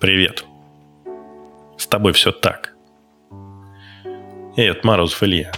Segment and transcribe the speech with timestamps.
[0.00, 0.46] Привет.
[1.76, 2.72] С тобой все так.
[4.56, 5.52] Эй, это Морозов Илья.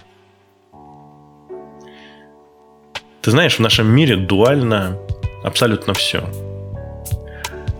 [3.21, 4.99] Ты знаешь, в нашем мире дуально
[5.45, 6.29] абсолютно все.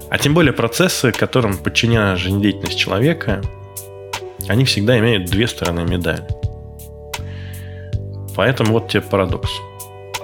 [0.09, 3.43] А тем более процессы, которым подчинена жизнедеятельность человека,
[4.47, 6.29] они всегда имеют две стороны медали.
[8.37, 9.51] Поэтому вот тебе парадокс.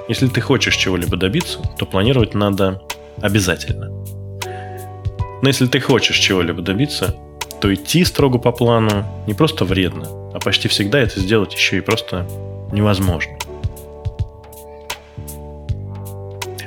[0.06, 2.80] Если ты хочешь чего-либо добиться, то планировать надо
[3.20, 3.97] обязательно.
[5.42, 7.16] Но если ты хочешь чего-либо добиться,
[7.60, 11.80] то идти строго по плану не просто вредно, а почти всегда это сделать еще и
[11.80, 12.26] просто
[12.72, 13.32] невозможно.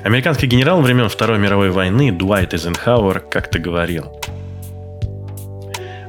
[0.04, 4.12] Американский генерал времен Второй мировой войны Дуайт Эйзенхауэр как-то говорил.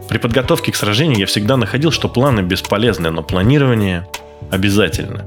[0.08, 4.06] При подготовке к сражению я всегда находил, что планы бесполезны, но планирование
[4.50, 5.26] обязательно.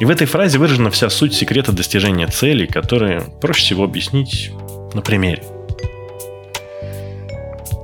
[0.00, 4.50] И в этой фразе выражена вся суть секрета достижения целей, которые проще всего объяснить
[4.94, 5.42] на примере.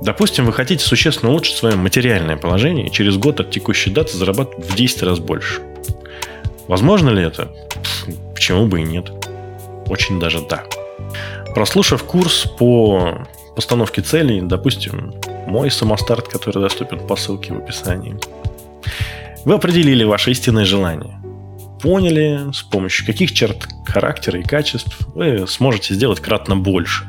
[0.09, 4.67] Допустим, вы хотите существенно улучшить свое материальное положение и через год от текущей даты зарабатывать
[4.67, 5.61] в 10 раз больше.
[6.67, 7.51] Возможно ли это?
[8.33, 9.11] Почему бы и нет?
[9.85, 10.63] Очень даже да.
[11.53, 15.13] Прослушав курс по постановке целей, допустим,
[15.45, 18.17] мой самостарт, который доступен по ссылке в описании,
[19.45, 21.21] вы определили ваше истинное желание.
[21.83, 27.05] Поняли, с помощью каких черт характера и качеств вы сможете сделать кратно больше.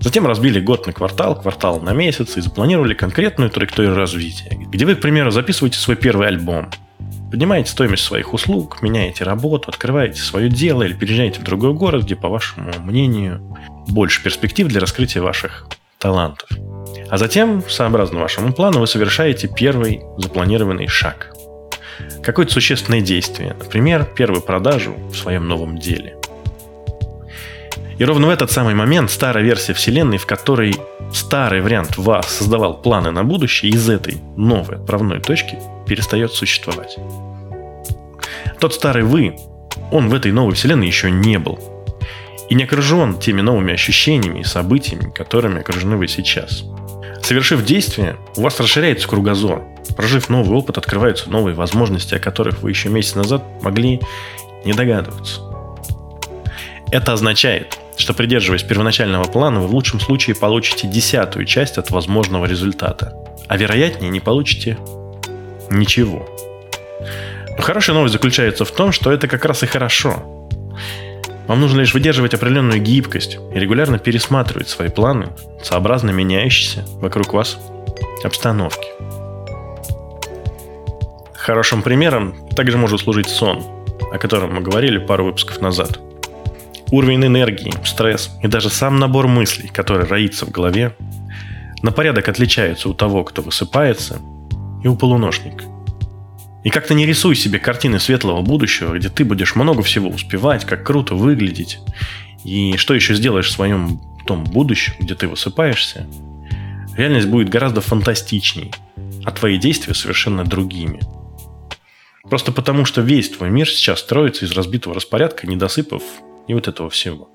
[0.00, 4.94] Затем разбили год на квартал, квартал на месяц и запланировали конкретную траекторию развития, где вы,
[4.94, 6.70] к примеру, записываете свой первый альбом,
[7.30, 12.16] Поднимаете стоимость своих услуг, меняете работу, открываете свое дело или переезжаете в другой город, где,
[12.16, 13.56] по вашему мнению,
[13.86, 16.48] больше перспектив для раскрытия ваших талантов.
[17.08, 21.32] А затем, сообразно вашему плану, вы совершаете первый запланированный шаг.
[22.22, 26.19] Какое-то существенное действие, например, первую продажу в своем новом деле.
[28.00, 30.74] И ровно в этот самый момент старая версия Вселенной, в которой
[31.12, 36.96] старый вариант вас создавал планы на будущее, из этой новой отправной точки перестает существовать.
[38.58, 39.36] Тот старый вы,
[39.92, 41.58] он в этой новой вселенной еще не был.
[42.48, 46.64] И не окружен теми новыми ощущениями и событиями, которыми окружены вы сейчас.
[47.22, 49.62] Совершив действие, у вас расширяется кругозор.
[49.94, 54.00] Прожив новый опыт, открываются новые возможности, о которых вы еще месяц назад могли
[54.64, 55.42] не догадываться.
[56.90, 62.46] Это означает, что придерживаясь первоначального плана, вы в лучшем случае получите десятую часть от возможного
[62.46, 63.14] результата,
[63.46, 64.78] а вероятнее не получите
[65.70, 66.28] ничего.
[67.56, 70.48] Но хорошая новость заключается в том, что это как раз и хорошо.
[71.46, 75.28] Вам нужно лишь выдерживать определенную гибкость и регулярно пересматривать свои планы,
[75.62, 77.58] сообразно меняющиеся вокруг вас
[78.24, 78.88] обстановки.
[81.34, 83.64] Хорошим примером также может служить сон,
[84.12, 85.98] о котором мы говорили пару выпусков назад.
[86.90, 90.96] Уровень энергии, стресс и даже сам набор мыслей, который роится в голове,
[91.82, 94.20] на порядок отличаются у того, кто высыпается,
[94.82, 95.64] и у полуношника.
[96.64, 100.84] И как-то не рисуй себе картины светлого будущего, где ты будешь много всего успевать, как
[100.84, 101.78] круто выглядеть,
[102.44, 106.06] и что еще сделаешь в своем том будущем, где ты высыпаешься.
[106.96, 108.72] Реальность будет гораздо фантастичней,
[109.24, 111.00] а твои действия совершенно другими.
[112.28, 116.02] Просто потому, что весь твой мир сейчас строится из разбитого распорядка, недосыпав
[116.50, 117.30] и вот этого всего.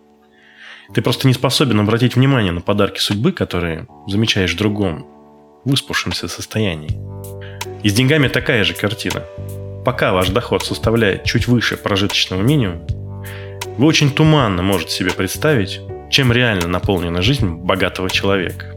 [0.93, 5.07] Ты просто не способен обратить внимание на подарки судьбы, которые замечаешь в другом,
[5.63, 6.99] выспавшемся состоянии.
[7.81, 9.23] И с деньгами такая же картина.
[9.85, 12.85] Пока ваш доход составляет чуть выше прожиточного минимума,
[13.77, 18.75] вы очень туманно можете себе представить, чем реально наполнена жизнь богатого человека.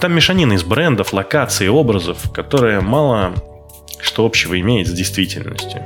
[0.00, 3.34] Там мешанина из брендов, локаций образов, которая мало
[4.00, 5.82] что общего имеет с действительностью.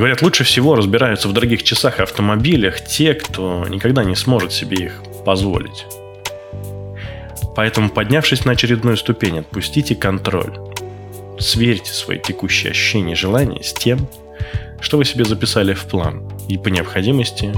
[0.00, 4.86] Говорят, лучше всего разбираются в дорогих часах и автомобилях те, кто никогда не сможет себе
[4.86, 5.84] их позволить.
[7.54, 10.58] Поэтому, поднявшись на очередную ступень, отпустите контроль
[11.38, 14.08] сверьте свои текущие ощущения и желания с тем,
[14.80, 17.52] что вы себе записали в план, и по необходимости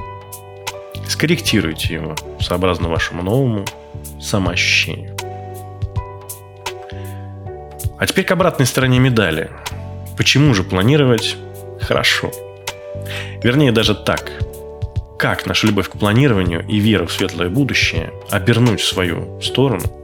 [1.06, 3.66] скорректируйте его сообразно вашему новому
[4.21, 5.16] самоощущению.
[8.00, 9.48] А теперь к обратной стороне медали.
[10.16, 11.36] Почему же планировать
[11.83, 12.31] хорошо?
[13.43, 14.33] Вернее, даже так.
[15.19, 19.84] Как наша любовь к планированию и вера в светлое будущее обернуть в свою сторону–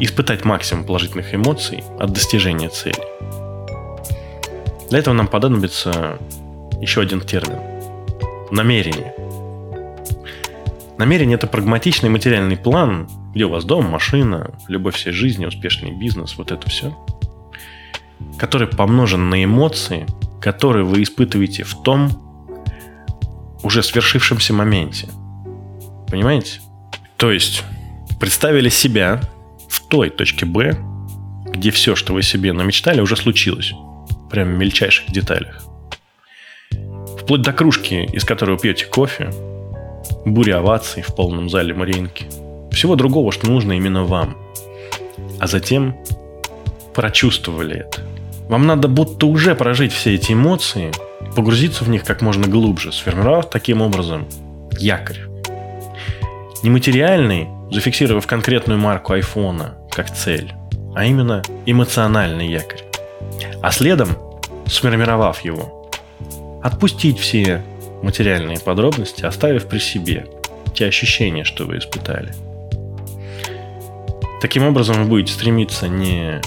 [0.00, 3.02] испытать максимум положительных эмоций от достижения цели.
[4.90, 6.18] Для этого нам понадобится
[6.80, 7.58] еще один термин–
[8.50, 9.14] намерение.
[10.96, 16.36] Намерение– это прагматичный материальный план, где у вас дом, машина, любовь всей жизни, успешный бизнес,
[16.36, 16.96] вот это все,
[18.38, 20.06] который помножен на эмоции,
[20.40, 22.10] которые вы испытываете в том
[23.62, 25.08] уже свершившемся моменте.
[26.08, 26.60] Понимаете?
[27.16, 27.64] То есть
[28.20, 29.20] представили себя
[29.68, 30.76] в той точке Б,
[31.46, 33.72] где все, что вы себе намечтали, уже случилось.
[34.30, 35.64] Прямо в мельчайших деталях.
[37.20, 39.30] Вплоть до кружки, из которой вы пьете кофе,
[40.24, 42.26] буря оваций в полном зале Мариинки.
[42.70, 44.36] Всего другого, что нужно именно вам.
[45.40, 45.96] А затем
[46.94, 48.17] прочувствовали это.
[48.48, 50.90] Вам надо будто уже прожить все эти эмоции,
[51.36, 54.26] погрузиться в них как можно глубже, сформировав таким образом
[54.78, 55.18] якорь.
[56.62, 60.52] Нематериальный, зафиксировав конкретную марку айфона как цель,
[60.94, 62.82] а именно эмоциональный якорь.
[63.62, 64.08] А следом,
[64.66, 65.90] сформировав его,
[66.62, 67.62] отпустить все
[68.02, 70.26] материальные подробности, оставив при себе
[70.74, 72.32] те ощущения, что вы испытали.
[74.40, 76.40] Таким образом, вы будете стремиться не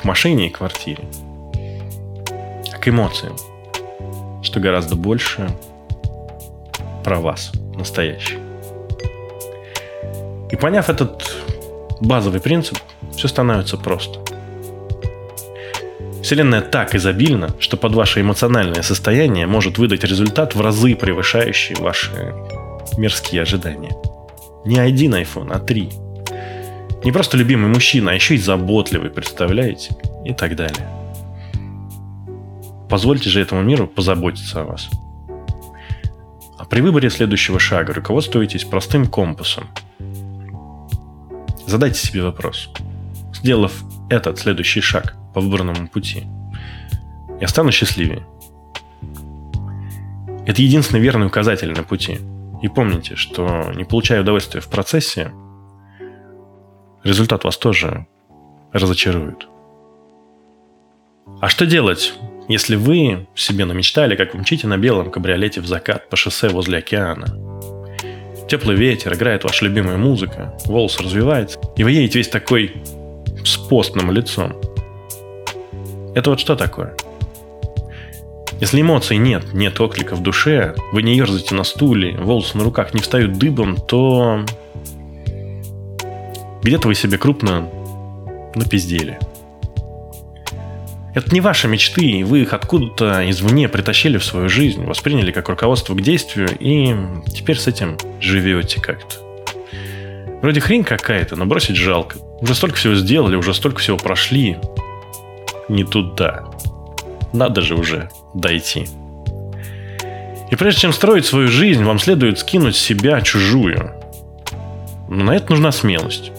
[0.00, 1.04] к машине и квартире,
[2.72, 3.36] а к эмоциям,
[4.42, 5.50] что гораздо больше
[7.04, 8.38] про вас, настоящий.
[10.50, 11.30] И поняв этот
[12.00, 12.78] базовый принцип,
[13.14, 14.20] все становится просто.
[16.22, 22.34] Вселенная так изобильна, что под ваше эмоциональное состояние может выдать результат в разы превышающий ваши
[22.96, 23.92] мирские ожидания.
[24.64, 25.90] Не один iPhone, а три.
[27.02, 29.96] Не просто любимый мужчина, а еще и заботливый, представляете?
[30.24, 30.86] И так далее.
[32.90, 34.90] Позвольте же этому миру позаботиться о вас.
[36.58, 39.68] А при выборе следующего шага руководствуйтесь простым компасом.
[41.66, 42.68] Задайте себе вопрос.
[43.32, 43.72] Сделав
[44.10, 46.24] этот следующий шаг по выбранному пути,
[47.40, 48.26] я стану счастливее.
[50.46, 52.18] Это единственный верный указатель на пути.
[52.60, 55.32] И помните, что не получая удовольствия в процессе,
[57.04, 58.06] результат вас тоже
[58.72, 59.48] разочарует.
[61.40, 62.14] А что делать,
[62.48, 67.26] если вы себе намечтали, как мчите на белом кабриолете в закат по шоссе возле океана?
[68.48, 72.82] Теплый ветер, играет ваша любимая музыка, волос развивается, и вы едете весь такой
[73.44, 74.54] с постным лицом.
[76.14, 76.96] Это вот что такое?
[78.60, 82.92] Если эмоций нет, нет отклика в душе, вы не ерзаете на стуле, волосы на руках
[82.92, 84.44] не встают дыбом, то
[86.62, 87.68] где-то вы себе крупно
[88.54, 89.18] напиздели.
[91.12, 95.94] Это не ваши мечты, вы их откуда-то извне притащили в свою жизнь, восприняли как руководство
[95.94, 96.94] к действию, и
[97.32, 99.16] теперь с этим живете как-то.
[100.40, 102.16] Вроде хрень какая-то, но бросить жалко.
[102.40, 104.56] Уже столько всего сделали, уже столько всего прошли.
[105.68, 106.44] Не туда.
[107.32, 108.86] Надо же уже дойти.
[110.50, 113.92] И прежде чем строить свою жизнь, вам следует скинуть себя чужую.
[115.08, 116.32] Но на это нужна смелость.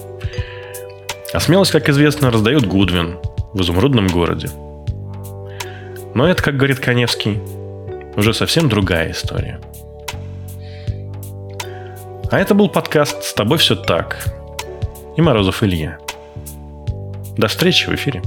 [1.33, 3.17] А смелость, как известно, раздает Гудвин
[3.53, 4.49] в изумрудном городе.
[6.13, 7.39] Но это, как говорит Коневский,
[8.17, 9.61] уже совсем другая история.
[12.29, 14.25] А это был подкаст «С тобой все так»
[15.15, 15.99] и Морозов Илья.
[17.37, 18.21] До встречи в эфире.